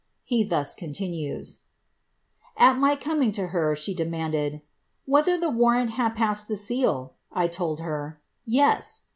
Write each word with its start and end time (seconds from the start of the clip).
He 0.23 0.43
thus 0.43 0.73
continues— 0.73 1.59
^^At 2.59 2.79
my 2.79 2.95
coming 2.95 3.31
to 3.33 3.49
her, 3.49 3.75
she 3.75 3.93
demanded,' 3.93 4.63
Whether 5.05 5.37
the 5.37 5.51
warrant 5.51 5.91
had 5.91 6.15
passed 6.15 6.47
the 6.47 6.57
seal?' 6.57 7.13
I 7.31 7.45
told 7.47 7.81
her, 7.81 8.19
^ 8.23 8.27
Yes.' 8.43 9.03